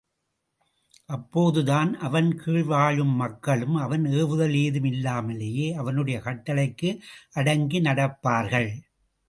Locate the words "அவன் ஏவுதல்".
3.75-4.55